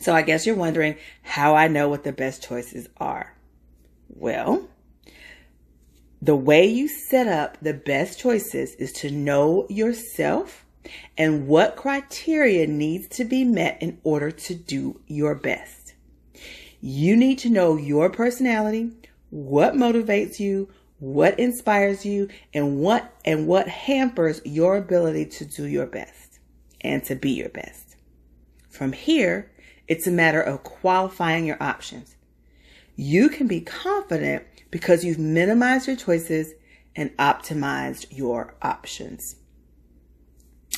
So 0.00 0.14
I 0.14 0.22
guess 0.22 0.46
you're 0.46 0.56
wondering 0.56 0.96
how 1.22 1.54
I 1.54 1.68
know 1.68 1.88
what 1.88 2.04
the 2.04 2.12
best 2.12 2.42
choices 2.42 2.88
are. 2.96 3.36
Well, 4.08 4.68
the 6.22 6.36
way 6.36 6.66
you 6.66 6.88
set 6.88 7.28
up 7.28 7.58
the 7.60 7.74
best 7.74 8.18
choices 8.18 8.74
is 8.76 8.92
to 8.94 9.10
know 9.10 9.66
yourself 9.68 10.64
and 11.18 11.46
what 11.46 11.76
criteria 11.76 12.66
needs 12.66 13.08
to 13.08 13.24
be 13.24 13.44
met 13.44 13.76
in 13.82 13.98
order 14.02 14.30
to 14.30 14.54
do 14.54 15.00
your 15.06 15.34
best. 15.34 15.94
You 16.80 17.14
need 17.14 17.38
to 17.40 17.50
know 17.50 17.76
your 17.76 18.08
personality, 18.08 18.92
what 19.28 19.74
motivates 19.74 20.40
you, 20.40 20.70
what 20.98 21.38
inspires 21.38 22.06
you, 22.06 22.28
and 22.54 22.80
what 22.80 23.14
and 23.24 23.46
what 23.46 23.68
hampers 23.68 24.40
your 24.46 24.78
ability 24.78 25.26
to 25.26 25.44
do 25.44 25.66
your 25.66 25.86
best 25.86 26.38
and 26.80 27.04
to 27.04 27.14
be 27.14 27.32
your 27.32 27.50
best. 27.50 27.96
From 28.70 28.92
here, 28.92 29.50
it's 29.90 30.06
a 30.06 30.12
matter 30.12 30.40
of 30.40 30.62
qualifying 30.62 31.44
your 31.44 31.60
options. 31.60 32.14
You 32.94 33.28
can 33.28 33.48
be 33.48 33.60
confident 33.60 34.44
because 34.70 35.04
you've 35.04 35.18
minimized 35.18 35.88
your 35.88 35.96
choices 35.96 36.54
and 36.94 37.10
optimized 37.16 38.06
your 38.08 38.54
options. 38.62 39.34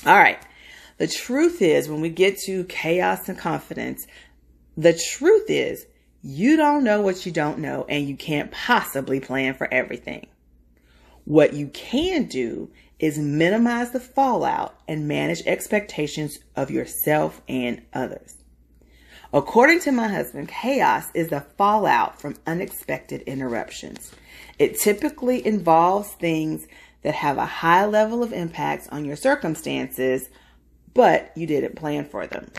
All 0.07 0.17
right. 0.17 0.39
The 0.97 1.09
truth 1.09 1.61
is, 1.61 1.91
when 1.91 2.01
we 2.01 2.09
get 2.09 2.39
to 2.47 2.65
chaos 2.65 3.29
and 3.29 3.39
confidence, 3.39 4.07
the 4.79 4.99
truth 4.99 5.51
is 5.51 5.87
you 6.23 6.57
don't 6.57 6.83
know 6.83 7.03
what 7.03 7.27
you 7.27 7.33
don't 7.33 7.59
know 7.59 7.85
and 7.91 8.09
you 8.09 8.17
can't 8.17 8.51
possibly 8.51 9.21
plan 9.21 9.53
for 9.53 9.69
everything. 9.71 10.27
What 11.27 11.53
you 11.53 11.67
can 11.69 12.25
do 12.25 12.71
is 12.99 13.19
minimize 13.19 13.91
the 13.91 14.01
fallout 14.01 14.81
and 14.89 15.07
manage 15.07 15.43
expectations 15.45 16.39
of 16.57 16.71
yourself 16.71 17.43
and 17.47 17.83
others. 17.93 18.42
According 19.35 19.81
to 19.81 19.93
my 19.93 20.09
husband, 20.09 20.49
chaos 20.49 21.07
is 21.15 21.29
the 21.29 21.41
fallout 21.57 22.21
from 22.21 22.37
unexpected 22.47 23.23
interruptions. 23.23 24.13
It 24.59 24.79
typically 24.79 25.45
involves 25.47 26.11
things 26.11 26.67
that 27.03 27.15
have 27.15 27.39
a 27.39 27.47
high 27.47 27.87
level 27.87 28.23
of 28.23 28.35
impacts 28.35 28.89
on 28.89 29.07
your 29.07 29.17
circumstances, 29.17 30.29
but 30.93 31.33
you 31.35 31.47
didn't 31.47 31.77
plan 31.77 32.05
for 32.05 32.27
them. 32.27 32.51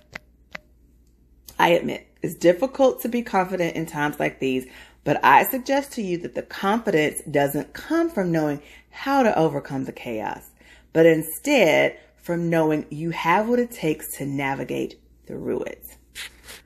I 1.60 1.70
admit 1.70 2.08
it's 2.24 2.34
difficult 2.34 3.02
to 3.02 3.08
be 3.08 3.22
confident 3.22 3.76
in 3.76 3.86
times 3.86 4.20
like 4.20 4.40
these, 4.40 4.66
but 5.04 5.24
I 5.24 5.44
suggest 5.44 5.92
to 5.94 6.02
you 6.02 6.18
that 6.20 6.34
the 6.34 6.42
confidence 6.42 7.22
doesn't 7.30 7.74
come 7.74 8.10
from 8.10 8.32
knowing 8.32 8.64
how 8.90 9.22
to 9.22 9.38
overcome 9.38 9.86
the 9.86 9.92
chaos, 9.92 10.50
but 10.92 11.06
instead 11.06 12.00
from 12.18 12.50
knowing 12.50 12.88
you 12.90 13.12
have 13.12 13.48
what 13.48 13.60
it 13.60 13.70
takes 13.70 14.18
to 14.18 14.26
navigate 14.26 15.00
through 15.28 15.62
it. 15.66 15.93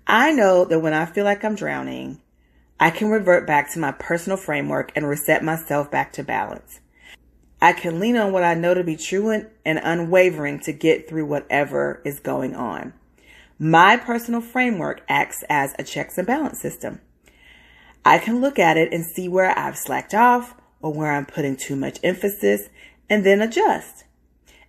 I 0.10 0.32
know 0.32 0.64
that 0.64 0.80
when 0.80 0.94
I 0.94 1.06
feel 1.06 1.26
like 1.26 1.44
I'm 1.44 1.56
drowning, 1.56 2.22
I 2.80 2.92
can 2.92 3.10
revert 3.10 3.46
back 3.46 3.74
to 3.74 3.80
my 3.80 3.92
personal 3.92 4.38
framework 4.38 4.94
and 4.96 5.06
reset 5.06 5.44
myself 5.44 5.92
back 5.92 6.14
to 6.14 6.24
balance. 6.24 6.80
I 7.62 7.74
can 7.74 8.00
lean 8.00 8.16
on 8.16 8.32
what 8.32 8.44
I 8.44 8.54
know 8.54 8.74
to 8.74 8.86
be 8.86 8.96
true 8.96 9.32
and, 9.32 9.50
unwavering 9.66 10.62
to 10.62 10.72
get 10.72 11.10
through 11.10 11.26
whatever 11.26 12.02
is 12.06 12.22
going 12.22 12.56
on. 12.56 12.94
My 13.60 13.98
personal 13.98 14.40
framework 14.40 15.02
acts 15.10 15.44
as 15.50 15.76
a 15.78 15.84
checks 15.84 16.18
and 16.18 16.26
balance 16.26 16.62
system. 16.62 17.02
I 18.06 18.18
can 18.18 18.40
look 18.40 18.58
at 18.58 18.78
it 18.78 18.94
and 18.94 19.06
see 19.06 19.28
where 19.28 19.58
I've 19.60 19.78
slacked 19.78 20.14
off 20.14 20.56
or 20.82 20.94
where 20.94 21.12
I'm 21.12 21.26
putting 21.26 21.58
too 21.58 21.76
much 21.76 22.00
emphasis 22.02 22.70
and 23.10 23.26
then 23.26 23.42
adjust. 23.42 24.06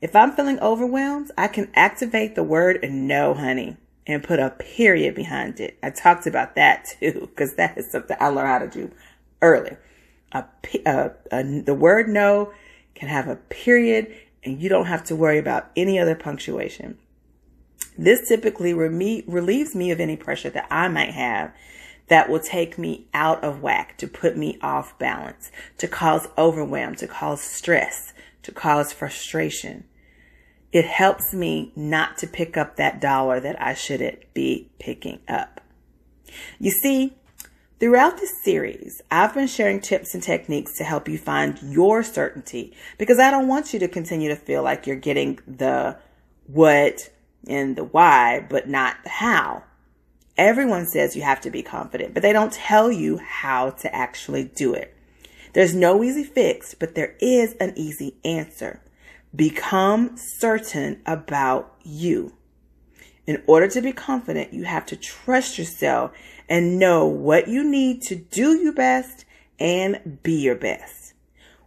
If 0.01 0.17
I'm 0.17 0.33
feeling 0.33 0.59
overwhelmed, 0.59 1.31
I 1.39 1.47
can 1.47 1.71
activate 1.75 2.35
the 2.35 2.43
word 2.43 2.81
no, 2.91 3.35
honey 3.35 3.77
and 4.09 4.25
put 4.25 4.41
a 4.41 4.51
period 4.51 5.15
behind 5.15 5.61
it. 5.61 5.79
I 5.83 5.91
talked 5.91 6.27
about 6.27 6.57
that 6.57 6.87
too, 7.01 7.29
because 7.31 7.55
that 7.55 7.77
is 7.79 7.91
something 7.91 8.17
I 8.19 8.29
learned 8.29 8.49
how 8.49 8.59
to 8.59 8.69
do 8.69 8.91
early. 9.41 9.77
A, 10.33 10.45
a, 10.85 11.11
a, 11.31 11.61
the 11.61 11.75
word 11.75 12.09
no 12.09 12.53
can 12.95 13.09
have 13.09 13.29
a 13.29 13.37
period 13.37 14.13
and 14.43 14.61
you 14.61 14.69
don't 14.69 14.87
have 14.87 15.05
to 15.05 15.17
worry 15.17 15.39
about 15.39 15.71
any 15.77 15.99
other 15.99 16.15
punctuation. 16.15 16.99
This 17.97 18.29
typically 18.29 18.73
reme- 18.73 19.25
relieves 19.27 19.75
me 19.75 19.91
of 19.91 20.01
any 20.01 20.17
pressure 20.17 20.51
that 20.51 20.67
I 20.71 20.89
might 20.89 21.11
have 21.11 21.53
that 22.09 22.29
will 22.29 22.41
take 22.41 22.79
me 22.79 23.07
out 23.13 23.43
of 23.45 23.61
whack, 23.63 23.99
to 23.99 24.09
put 24.09 24.37
me 24.37 24.59
off 24.63 24.99
balance, 24.99 25.51
to 25.77 25.87
cause 25.87 26.27
overwhelm, 26.39 26.95
to 26.97 27.07
cause 27.07 27.43
stress, 27.43 28.15
to 28.43 28.53
cause 28.53 28.93
frustration 28.93 29.85
it 30.73 30.85
helps 30.85 31.33
me 31.33 31.73
not 31.75 32.19
to 32.19 32.27
pick 32.27 32.57
up 32.57 32.77
that 32.77 33.01
dollar 33.01 33.41
that 33.41 33.61
I 33.61 33.75
shouldn't 33.75 34.33
be 34.35 34.71
picking 34.79 35.21
up. 35.27 35.61
You 36.59 36.71
see, 36.71 37.15
throughout 37.81 38.19
this 38.19 38.43
series, 38.43 39.01
I've 39.11 39.35
been 39.35 39.47
sharing 39.47 39.81
tips 39.81 40.15
and 40.15 40.23
techniques 40.23 40.77
to 40.77 40.85
help 40.85 41.09
you 41.09 41.17
find 41.17 41.59
your 41.63 42.03
certainty 42.03 42.75
because 42.99 43.19
I 43.19 43.31
don't 43.31 43.49
want 43.49 43.73
you 43.73 43.79
to 43.79 43.89
continue 43.89 44.29
to 44.29 44.37
feel 44.37 44.63
like 44.63 44.87
you're 44.87 44.97
getting 44.97 45.39
the 45.47 45.97
what 46.47 47.11
and 47.47 47.77
the 47.77 47.85
why, 47.85 48.45
but 48.49 48.69
not 48.69 48.97
the 49.05 49.11
how. 49.11 49.65
Everyone 50.37 50.87
says 50.87 51.17
you 51.17 51.23
have 51.23 51.41
to 51.41 51.51
be 51.51 51.63
confident, 51.63 52.15
but 52.15 52.23
they 52.23 52.33
don't 52.33 52.53
tell 52.53 52.93
you 52.93 53.17
how 53.17 53.71
to 53.71 53.95
actually 53.95 54.45
do 54.45 54.75
it. 54.75 54.95
There's 55.55 55.75
no 55.75 56.05
easy 56.05 56.25
fix, 56.25 56.75
but 56.75 56.95
there 56.95 57.17
is 57.21 57.55
an 57.55 57.73
easy 57.75 58.17
answer. 58.25 58.81
Become 59.35 60.17
certain 60.17 61.01
about 61.07 61.75
you. 61.85 62.35
In 63.27 63.43
order 63.47 63.69
to 63.69 63.83
be 63.83 63.93
confident, 63.93 64.55
you 64.55 64.65
have 64.65 64.87
to 64.87 64.97
trust 64.97 65.59
yourself 65.59 66.13
and 66.49 66.79
know 66.79 67.07
what 67.07 67.47
you 67.47 67.63
need 67.63 68.01
to 68.03 68.17
do 68.17 68.57
your 68.57 68.73
best 68.73 69.27
and 69.61 70.19
be 70.23 70.41
your 70.41 70.55
best. 70.55 71.13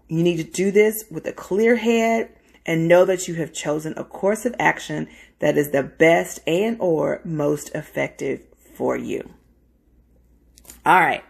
You 0.08 0.24
need 0.24 0.38
to 0.38 0.44
do 0.44 0.72
this 0.72 1.06
with 1.12 1.26
a 1.28 1.34
clear 1.34 1.76
head 1.76 2.36
and 2.66 2.88
know 2.88 3.06
that 3.06 3.28
you 3.28 3.36
have 3.36 3.54
chosen 3.54 3.94
a 3.96 4.04
course 4.04 4.46
of 4.46 4.56
action 4.60 5.08
that 5.40 5.58
is 5.58 5.72
the 5.72 5.84
best 5.84 6.40
and 6.48 6.78
or 6.80 7.22
most 7.24 7.70
effective 7.76 8.44
for 8.76 8.98
you. 8.98 9.30
All 10.86 11.00
right. 11.00 11.24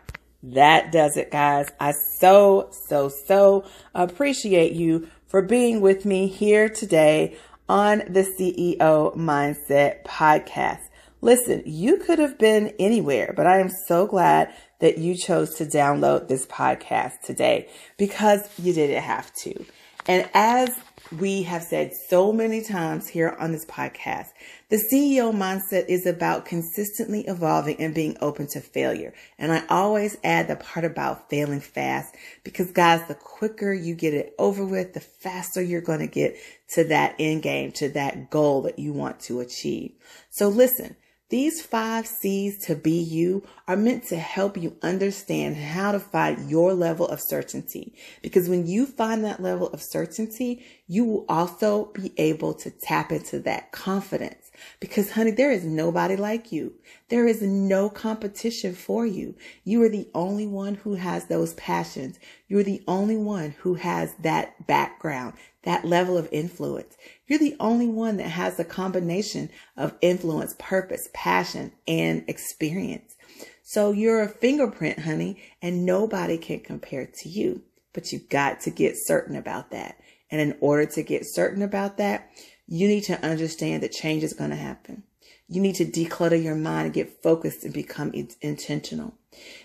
That 0.43 0.91
does 0.91 1.17
it, 1.17 1.29
guys. 1.29 1.67
I 1.79 1.93
so, 2.19 2.69
so, 2.87 3.09
so 3.09 3.65
appreciate 3.93 4.73
you 4.73 5.07
for 5.31 5.41
being 5.41 5.79
with 5.79 6.03
me 6.03 6.27
here 6.27 6.67
today 6.67 7.37
on 7.69 7.99
the 7.99 8.23
CEO 8.37 9.15
Mindset 9.15 10.03
Podcast. 10.03 10.81
Listen, 11.21 11.63
you 11.65 11.95
could 11.95 12.19
have 12.19 12.37
been 12.37 12.73
anywhere, 12.79 13.33
but 13.33 13.47
I 13.47 13.59
am 13.59 13.69
so 13.87 14.05
glad 14.05 14.53
that 14.79 14.97
you 14.97 15.15
chose 15.15 15.55
to 15.55 15.65
download 15.65 16.27
this 16.27 16.45
podcast 16.45 17.21
today 17.21 17.69
because 17.97 18.41
you 18.59 18.73
didn't 18.73 19.03
have 19.03 19.33
to. 19.35 19.65
And 20.05 20.29
as 20.33 20.77
we 21.17 21.43
have 21.43 21.63
said 21.63 21.93
so 21.93 22.33
many 22.33 22.61
times 22.61 23.07
here 23.07 23.33
on 23.39 23.53
this 23.53 23.65
podcast, 23.65 24.31
the 24.71 24.81
CEO 24.89 25.33
mindset 25.33 25.89
is 25.89 26.05
about 26.05 26.45
consistently 26.45 27.27
evolving 27.27 27.75
and 27.81 27.93
being 27.93 28.15
open 28.21 28.47
to 28.47 28.61
failure. 28.61 29.13
And 29.37 29.51
I 29.51 29.63
always 29.69 30.15
add 30.23 30.47
the 30.47 30.55
part 30.55 30.85
about 30.85 31.29
failing 31.29 31.59
fast 31.59 32.15
because 32.45 32.71
guys, 32.71 33.05
the 33.09 33.15
quicker 33.15 33.73
you 33.73 33.95
get 33.95 34.13
it 34.13 34.33
over 34.39 34.65
with, 34.65 34.93
the 34.93 35.01
faster 35.01 35.61
you're 35.61 35.81
going 35.81 35.99
to 35.99 36.07
get 36.07 36.37
to 36.75 36.85
that 36.85 37.15
end 37.19 37.43
game, 37.43 37.73
to 37.73 37.89
that 37.89 38.29
goal 38.29 38.61
that 38.61 38.79
you 38.79 38.93
want 38.93 39.19
to 39.21 39.41
achieve. 39.41 39.91
So 40.29 40.47
listen, 40.47 40.95
these 41.31 41.61
five 41.61 42.05
C's 42.05 42.57
to 42.65 42.75
be 42.75 42.91
you 42.91 43.41
are 43.65 43.77
meant 43.77 44.03
to 44.07 44.17
help 44.17 44.57
you 44.57 44.75
understand 44.83 45.55
how 45.55 45.93
to 45.93 45.99
find 45.99 46.51
your 46.51 46.73
level 46.73 47.07
of 47.07 47.21
certainty. 47.21 47.93
Because 48.21 48.49
when 48.49 48.67
you 48.67 48.85
find 48.85 49.23
that 49.23 49.41
level 49.41 49.69
of 49.69 49.81
certainty, 49.81 50.65
you 50.87 51.05
will 51.05 51.25
also 51.29 51.85
be 51.93 52.11
able 52.17 52.53
to 52.55 52.69
tap 52.69 53.13
into 53.13 53.39
that 53.39 53.71
confidence. 53.71 54.51
Because 54.81 55.11
honey, 55.11 55.31
there 55.31 55.51
is 55.51 55.63
nobody 55.63 56.17
like 56.17 56.51
you. 56.51 56.73
There 57.07 57.25
is 57.25 57.41
no 57.41 57.89
competition 57.89 58.73
for 58.73 59.05
you. 59.05 59.35
You 59.63 59.81
are 59.83 59.89
the 59.89 60.09
only 60.13 60.47
one 60.47 60.75
who 60.75 60.95
has 60.95 61.25
those 61.25 61.53
passions. 61.53 62.19
You're 62.49 62.63
the 62.63 62.83
only 62.89 63.15
one 63.15 63.55
who 63.59 63.75
has 63.75 64.13
that 64.15 64.67
background, 64.67 65.35
that 65.63 65.85
level 65.85 66.17
of 66.17 66.27
influence. 66.31 66.95
You're 67.27 67.39
the 67.39 67.55
only 67.59 67.87
one 67.87 68.17
that 68.17 68.29
has 68.29 68.59
a 68.59 68.65
combination 68.65 69.49
of 69.77 69.95
influence, 70.01 70.55
purpose, 70.57 71.09
passion, 71.13 71.71
and 71.87 72.23
experience. 72.27 73.15
So 73.63 73.91
you're 73.91 74.21
a 74.21 74.27
fingerprint, 74.27 74.99
honey, 74.99 75.41
and 75.61 75.85
nobody 75.85 76.37
can 76.37 76.59
compare 76.59 77.05
to 77.05 77.29
you. 77.29 77.61
But 77.93 78.11
you've 78.11 78.29
got 78.29 78.61
to 78.61 78.69
get 78.69 78.95
certain 78.97 79.35
about 79.35 79.71
that. 79.71 79.97
And 80.29 80.41
in 80.41 80.57
order 80.61 80.85
to 80.87 81.03
get 81.03 81.25
certain 81.25 81.61
about 81.61 81.97
that, 81.97 82.29
you 82.67 82.87
need 82.87 83.03
to 83.05 83.23
understand 83.23 83.83
that 83.83 83.91
change 83.91 84.23
is 84.23 84.33
going 84.33 84.49
to 84.49 84.55
happen. 84.55 85.03
You 85.47 85.61
need 85.61 85.75
to 85.75 85.85
declutter 85.85 86.41
your 86.41 86.55
mind 86.55 86.85
and 86.85 86.93
get 86.93 87.21
focused 87.21 87.65
and 87.65 87.73
become 87.73 88.13
intentional. 88.41 89.13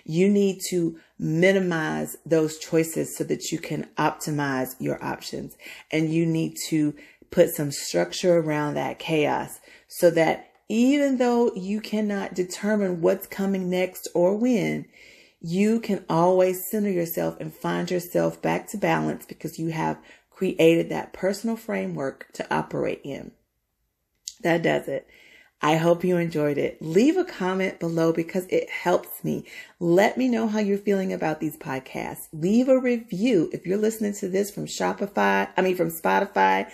You 0.04 0.28
need 0.28 0.60
to 0.70 0.98
minimize 1.18 2.16
those 2.24 2.58
choices 2.58 3.16
so 3.16 3.24
that 3.24 3.50
you 3.50 3.58
can 3.58 3.88
optimize 3.96 4.76
your 4.78 5.02
options. 5.02 5.56
And 5.90 6.12
you 6.12 6.26
need 6.26 6.56
to 6.68 6.94
put 7.30 7.54
some 7.54 7.70
structure 7.70 8.38
around 8.38 8.74
that 8.74 8.98
chaos 8.98 9.60
so 9.88 10.10
that 10.10 10.50
even 10.68 11.18
though 11.18 11.52
you 11.54 11.80
cannot 11.80 12.34
determine 12.34 13.00
what's 13.00 13.26
coming 13.26 13.70
next 13.70 14.08
or 14.14 14.36
when, 14.36 14.86
you 15.40 15.80
can 15.80 16.04
always 16.08 16.68
center 16.70 16.90
yourself 16.90 17.36
and 17.40 17.54
find 17.54 17.90
yourself 17.90 18.40
back 18.42 18.68
to 18.68 18.76
balance 18.76 19.26
because 19.26 19.58
you 19.58 19.68
have 19.68 19.98
created 20.30 20.88
that 20.88 21.12
personal 21.12 21.56
framework 21.56 22.26
to 22.32 22.54
operate 22.54 23.00
in. 23.04 23.30
That 24.42 24.62
does 24.62 24.88
it. 24.88 25.06
I 25.66 25.74
hope 25.74 26.04
you 26.04 26.16
enjoyed 26.16 26.58
it. 26.58 26.80
Leave 26.80 27.16
a 27.16 27.24
comment 27.24 27.80
below 27.80 28.12
because 28.12 28.46
it 28.50 28.70
helps 28.70 29.24
me. 29.24 29.46
Let 29.80 30.16
me 30.16 30.28
know 30.28 30.46
how 30.46 30.60
you're 30.60 30.78
feeling 30.78 31.12
about 31.12 31.40
these 31.40 31.56
podcasts. 31.56 32.28
Leave 32.32 32.68
a 32.68 32.78
review 32.78 33.50
if 33.52 33.66
you're 33.66 33.76
listening 33.76 34.12
to 34.14 34.28
this 34.28 34.48
from 34.48 34.66
Shopify, 34.66 35.48
I 35.56 35.62
mean, 35.62 35.74
from 35.74 35.90
Spotify, 35.90 36.70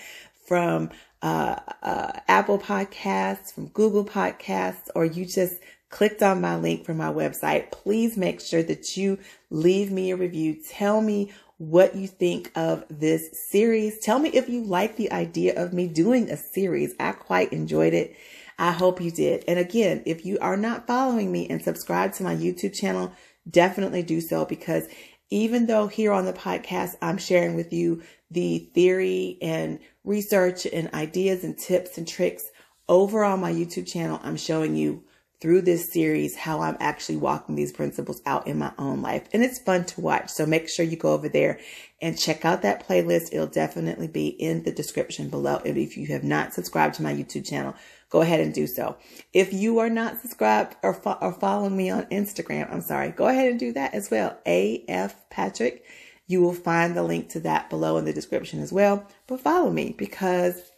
from 0.47 0.91
uh, 1.23 1.57
uh, 1.83 2.13
Apple 2.29 2.59
Podcasts, 2.59 3.51
from 3.51 3.69
Google 3.69 4.05
Podcasts, 4.05 4.91
or 4.95 5.07
you 5.07 5.25
just 5.25 5.63
clicked 5.89 6.23
on 6.23 6.43
my 6.43 6.59
link 6.59 6.85
from 6.85 6.99
my 6.99 7.11
website. 7.11 7.71
Please 7.71 8.19
make 8.19 8.43
sure 8.43 8.63
that 8.63 8.95
you 8.95 9.19
leave 9.49 9.91
me 9.91 10.11
a 10.11 10.17
review. 10.17 10.55
Tell 10.69 11.01
me 11.01 11.33
what 11.57 11.97
you 11.97 12.07
think 12.07 12.53
of 12.57 12.85
this 12.91 13.49
series. 13.49 14.01
Tell 14.01 14.19
me 14.19 14.29
if 14.29 14.51
you 14.51 14.65
like 14.65 14.97
the 14.97 15.11
idea 15.13 15.59
of 15.59 15.73
me 15.73 15.89
doing 15.89 16.29
a 16.29 16.37
series. 16.37 16.95
I 17.01 17.13
quite 17.13 17.55
enjoyed 17.55 17.95
it. 17.95 18.15
I 18.59 18.73
hope 18.73 19.01
you 19.01 19.11
did. 19.11 19.45
And 19.49 19.59
again, 19.59 20.03
if 20.07 20.25
you 20.25 20.39
are 20.41 20.57
not 20.57 20.87
following 20.87 21.31
me 21.33 21.49
and 21.49 21.63
subscribe 21.63 22.13
to 22.15 22.23
my 22.23 22.35
YouTube 22.35 22.75
channel, 22.75 23.13
definitely 23.49 24.03
do 24.03 24.21
so 24.21 24.45
because 24.45 24.87
even 25.31 25.67
though 25.67 25.87
here 25.87 26.13
on 26.13 26.27
the 26.27 26.33
podcast, 26.33 26.97
I'm 27.01 27.19
sharing 27.19 27.55
with 27.55 27.73
you 27.73 28.03
the 28.31 28.71
theory 28.75 29.39
and 29.41 29.79
research 30.05 30.67
and 30.67 30.93
ideas 30.93 31.45
and 31.45 31.57
tips 31.57 31.97
and 31.99 32.07
tricks 32.07 32.51
over 32.89 33.25
on 33.25 33.41
my 33.41 33.53
YouTube 33.53 33.91
channel, 33.91 34.21
I'm 34.23 34.37
showing 34.37 34.77
you 34.77 35.05
through 35.43 35.61
this 35.61 35.93
series 35.93 36.37
how 36.37 36.61
I'm 36.61 36.77
actually 36.79 37.17
walking 37.17 37.57
these 37.57 37.73
principles 37.73 38.23
out 38.25 38.47
in 38.47 38.59
my 38.59 38.73
own 38.79 39.03
life. 39.03 39.29
And 39.33 39.43
it's 39.43 39.59
fun 39.59 39.85
to 39.87 40.01
watch. 40.01 40.31
So 40.31 40.47
make 40.47 40.69
sure 40.69 40.87
you 40.87 40.97
go 40.97 41.13
over 41.13 41.29
there 41.29 41.59
and 42.01 42.17
check 42.17 42.45
out 42.45 42.63
that 42.63 42.87
playlist. 42.87 43.31
It'll 43.33 43.49
definitely 43.49 44.07
be 44.07 44.29
in 44.29 44.63
the 44.63 44.71
description 44.71 45.31
below. 45.31 45.61
And 45.67 45.77
if 45.77 45.97
you 45.97 46.07
have 46.07 46.23
not 46.23 46.55
subscribed 46.55 46.95
to 46.95 47.03
my 47.03 47.13
YouTube 47.13 47.45
channel, 47.45 47.75
go 48.09 48.21
ahead 48.21 48.39
and 48.39 48.55
do 48.55 48.69
so. 48.69 48.97
If 49.33 49.53
you 49.53 49.81
are 49.81 49.91
not 49.91 50.21
subscribed 50.21 50.77
or, 50.81 50.95
fo- 50.95 51.19
or 51.21 51.33
following 51.33 51.77
me 51.77 51.91
on 51.91 52.05
Instagram, 52.05 52.73
I'm 52.73 52.81
sorry, 52.81 53.11
go 53.11 53.27
ahead 53.27 53.51
and 53.51 53.59
do 53.59 53.73
that 53.73 53.95
as 53.95 54.13
well. 54.13 54.39
AF 54.47 55.29
Patrick. 55.29 55.85
You 56.29 56.41
will 56.41 56.55
find 56.55 56.97
the 56.97 57.03
link 57.03 57.31
to 57.31 57.41
that 57.41 57.69
below 57.69 57.97
in 57.97 58.05
the 58.05 58.13
description 58.13 58.61
as 58.61 58.73
well. 58.73 59.09
But 59.27 59.41
follow 59.41 59.73
me 59.73 59.97
because 59.99 60.72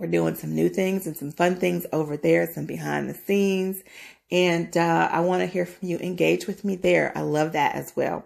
we're 0.00 0.06
doing 0.06 0.34
some 0.34 0.54
new 0.54 0.68
things 0.68 1.06
and 1.06 1.16
some 1.16 1.30
fun 1.30 1.56
things 1.56 1.86
over 1.92 2.16
there, 2.16 2.50
some 2.52 2.66
behind 2.66 3.08
the 3.08 3.14
scenes. 3.14 3.82
And 4.30 4.74
uh, 4.76 5.08
I 5.10 5.20
want 5.20 5.40
to 5.42 5.46
hear 5.46 5.66
from 5.66 5.88
you. 5.88 5.98
Engage 5.98 6.46
with 6.46 6.64
me 6.64 6.76
there. 6.76 7.12
I 7.16 7.20
love 7.22 7.52
that 7.52 7.74
as 7.74 7.92
well. 7.94 8.24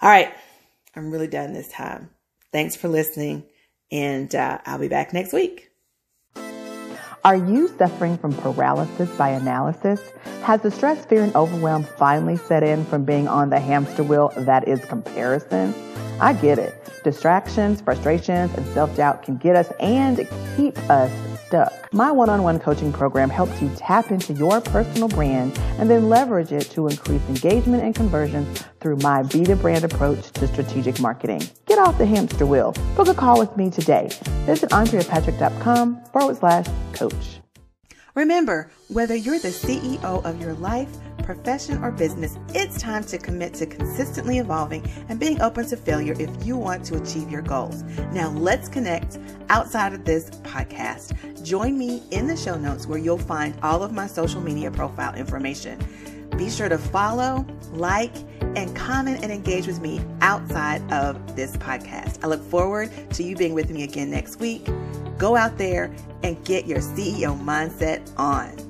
All 0.00 0.10
right. 0.10 0.34
I'm 0.94 1.10
really 1.10 1.28
done 1.28 1.52
this 1.52 1.68
time. 1.68 2.10
Thanks 2.52 2.76
for 2.76 2.88
listening. 2.88 3.44
And 3.90 4.34
uh, 4.34 4.58
I'll 4.66 4.78
be 4.78 4.88
back 4.88 5.12
next 5.12 5.32
week. 5.32 5.70
Are 7.24 7.36
you 7.36 7.68
suffering 7.76 8.18
from 8.18 8.32
paralysis 8.34 9.10
by 9.16 9.30
analysis? 9.30 10.00
Has 10.42 10.62
the 10.62 10.70
stress, 10.70 11.04
fear, 11.06 11.24
and 11.24 11.34
overwhelm 11.34 11.82
finally 11.82 12.36
set 12.36 12.62
in 12.62 12.84
from 12.84 13.04
being 13.04 13.26
on 13.26 13.50
the 13.50 13.58
hamster 13.58 14.04
wheel 14.04 14.32
that 14.36 14.68
is 14.68 14.84
comparison? 14.84 15.74
I 16.20 16.32
get 16.32 16.58
it. 16.58 16.74
Distractions, 17.04 17.80
frustrations, 17.80 18.52
and 18.54 18.66
self 18.74 18.94
doubt 18.96 19.22
can 19.22 19.36
get 19.36 19.56
us 19.56 19.70
and 19.80 20.16
keep 20.56 20.76
us 20.90 21.10
stuck. 21.46 21.72
My 21.92 22.10
one 22.10 22.28
on 22.28 22.42
one 22.42 22.58
coaching 22.58 22.92
program 22.92 23.30
helps 23.30 23.62
you 23.62 23.70
tap 23.76 24.10
into 24.10 24.32
your 24.32 24.60
personal 24.60 25.08
brand 25.08 25.56
and 25.78 25.88
then 25.88 26.08
leverage 26.08 26.52
it 26.52 26.70
to 26.72 26.88
increase 26.88 27.22
engagement 27.28 27.82
and 27.82 27.94
conversions 27.94 28.64
through 28.80 28.96
my 28.96 29.22
Be 29.22 29.44
the 29.44 29.56
Brand 29.56 29.84
approach 29.84 30.30
to 30.32 30.48
strategic 30.48 31.00
marketing. 31.00 31.42
Get 31.66 31.78
off 31.78 31.98
the 31.98 32.06
hamster 32.06 32.46
wheel. 32.46 32.74
Book 32.96 33.08
a 33.08 33.14
call 33.14 33.38
with 33.38 33.56
me 33.56 33.70
today. 33.70 34.08
Visit 34.44 34.70
AndreaPatrick.com 34.70 36.04
forward 36.12 36.36
slash 36.36 36.66
coach. 36.92 37.40
Remember, 38.14 38.70
whether 38.88 39.14
you're 39.14 39.38
the 39.38 39.48
CEO 39.48 40.24
of 40.24 40.40
your 40.40 40.54
life, 40.54 40.88
profession, 41.26 41.82
or 41.82 41.90
business, 41.90 42.38
it's 42.54 42.80
time 42.80 43.04
to 43.04 43.18
commit 43.18 43.52
to 43.54 43.66
consistently 43.66 44.38
evolving 44.38 44.88
and 45.08 45.20
being 45.20 45.42
open 45.42 45.66
to 45.66 45.76
failure 45.76 46.14
if 46.18 46.30
you 46.46 46.56
want 46.56 46.84
to 46.86 46.96
achieve 46.96 47.30
your 47.30 47.42
goals. 47.42 47.82
Now, 48.12 48.30
let's 48.30 48.68
connect 48.68 49.18
outside 49.48 49.92
of 49.92 50.04
this 50.04 50.30
podcast. 50.30 51.44
Join 51.44 51.76
me 51.76 52.02
in 52.12 52.26
the 52.26 52.36
show 52.36 52.56
notes 52.56 52.86
where 52.86 52.98
you'll 52.98 53.18
find 53.18 53.58
all 53.62 53.82
of 53.82 53.92
my 53.92 54.06
social 54.06 54.40
media 54.40 54.70
profile 54.70 55.14
information. 55.14 55.78
Be 56.38 56.48
sure 56.48 56.68
to 56.68 56.78
follow, 56.78 57.46
like, 57.72 58.14
and 58.56 58.74
comment 58.76 59.22
and 59.22 59.32
engage 59.32 59.66
with 59.66 59.80
me 59.80 60.00
outside 60.20 60.80
of 60.92 61.34
this 61.34 61.56
podcast. 61.56 62.22
I 62.24 62.28
look 62.28 62.42
forward 62.42 62.90
to 63.10 63.22
you 63.22 63.36
being 63.36 63.52
with 63.52 63.70
me 63.70 63.82
again 63.82 64.10
next 64.10 64.38
week. 64.38 64.66
Go 65.18 65.34
out 65.34 65.58
there 65.58 65.94
and 66.22 66.42
get 66.44 66.66
your 66.66 66.78
CEO 66.78 67.38
mindset 67.40 68.10
on. 68.18 68.65